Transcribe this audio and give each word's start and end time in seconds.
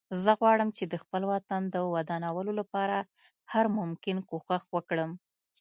زه 0.23 0.31
غواړم 0.39 0.69
چې 0.77 0.83
د 0.87 0.95
خپل 1.03 1.21
وطن 1.31 1.61
د 1.69 1.75
ودانولو 1.93 2.51
لپاره 2.59 2.97
هر 3.51 3.65
ممکن 3.77 4.15
کوښښ 4.29 4.63
وکړم 4.75 5.11